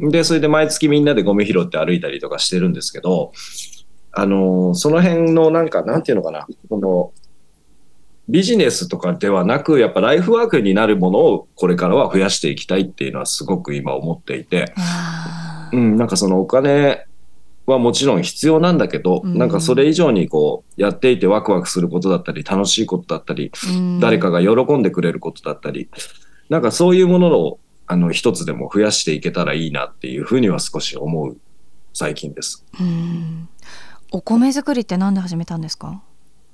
[0.01, 0.11] うん。
[0.11, 3.33] で、それで毎月みんなでゴミ拾って歩いたりとかしてるんですけど、
[4.13, 7.13] あのーその辺のなんか、なんていうのかな、この、
[8.29, 14.73] ビジネスとかではなく、やっぱライフワークになるものをこれからは増やしていきたいっていうのはすごく今思っていて、
[15.73, 17.07] うん、なんかそのお金
[17.67, 19.37] はもちろん必要なんだけど、うん。
[19.39, 24.01] なんかそれ以上にこう、やっていてワクワクすることだったり、楽しいことだったり、うん。
[24.01, 25.89] 誰かが喜んでくれることだったり、
[26.49, 31.37] なんかそういうものを、あの、一つでも増やしていけたらいいなっていうふうには少し思う
[31.93, 32.65] 最近です。
[32.81, 33.49] うん。
[34.13, 36.03] お米作りってなんで始めたんですか？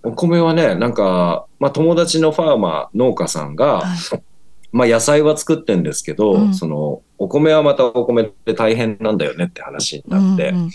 [0.04, 4.22] お米はね、なんか、まあ友達のファーマー、農家さんが、はい。
[4.72, 6.54] まあ野菜は作ってんですけど、うん。
[6.54, 10.70] その、お米はまたお米で大変なんだよねって話になって、うんうん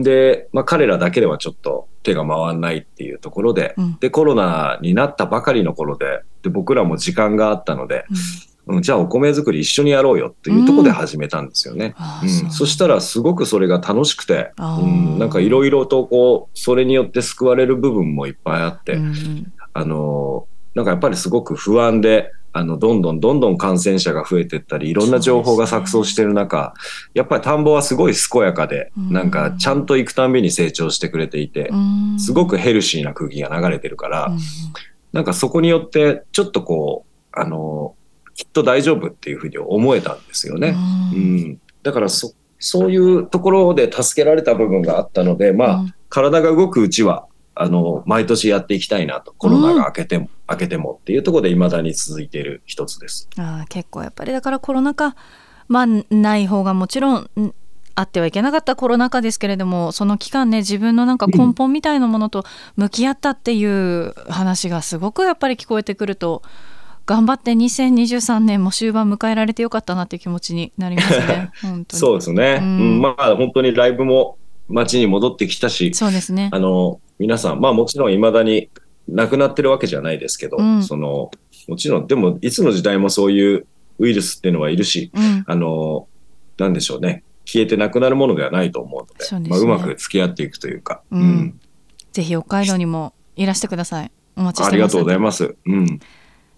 [0.00, 3.96] で、まあ彼らだけではちょっと手が回らないっていうところで、うん。
[4.00, 8.16] で、コロナになったばかりの頃で、で、僕らも時間があったので、うん、
[8.80, 11.94] じゃあお米作り一緒にやろうよっていうところで始めたんですよね。
[11.96, 12.50] あうん。
[12.50, 19.52] そしたらすごくそれが楽しくて、うん、なんかいろいろとこう、それによって救われる部分もいっぱいあって、うんうん。
[19.72, 26.74] あのーなんかやっぱりすごく不安で、あの、どんどんどんどん感染者が増えていったり、いろんな情報が錯綜してる中、
[27.14, 29.12] やっぱり田んぼはすごい健やかで、うん。
[29.12, 32.18] なんかちゃんと行くたんびに成長してくれていて、うん。
[32.18, 34.38] すごくヘルシーな空気が流れてるから、うん。
[35.12, 38.01] なんかそこによって、ちょっとこう、あのー
[38.42, 40.74] きっと大丈夫っていうふうに思えたんですよね。
[41.12, 41.60] ううんん。
[41.84, 49.32] だからそ、そういうところで助けられた部分があったので、まあ、うん体が動くうちは、あの、毎年やっていきたいなと。
[49.38, 53.30] コロナが明けても、明けてもっていうところで未だに続いている一つです。
[53.38, 55.16] あー結構やっぱりだからコロナ禍
[55.68, 57.54] まあない方がもちろんん
[57.94, 62.44] あってはいけなかったコロナ禍ですけれどもその期間ね自分のなんか根本みたいなものと
[62.76, 66.42] 向き合ったっていう話がすごくやっぱり聞こえてくると
[67.06, 71.50] 頑張って2023年も終盤迎えられてよかったなっていう気持ちになりますね。
[71.62, 72.00] 本当に。
[72.00, 72.58] そうですね。
[72.60, 72.98] ううん。
[72.98, 74.38] ん、まあ、本当にライブも
[74.68, 76.50] 街に戻ってきたし、そうですね。
[76.52, 78.68] あの、皆さん、まあもちろん未だに
[79.08, 80.82] 亡くなってるわけじゃないですけど、うん。
[80.82, 81.30] その、
[81.68, 83.66] もちろん、でも、いつの時代もそういう
[83.98, 85.44] ウイルスっていうのはいるし、うん。
[85.46, 86.06] あの、
[86.58, 87.24] なんでしょうね。
[87.44, 89.66] 消えてなくなるものではないと思うので、そうですね。
[89.66, 91.60] まあ、うまく付き合っていくというか、うん。
[92.12, 94.10] ぜひ北海道にもいらしてください。
[94.36, 94.72] お待ちしてます。
[94.72, 95.56] ありがとうございます。
[95.66, 96.00] うん。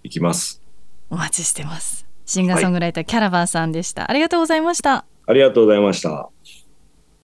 [0.05, 0.63] 行きます。
[1.11, 6.29] お待ちしてますシンガーソングライター、キャラバーさんでしたありがとうございましたありがとうございました。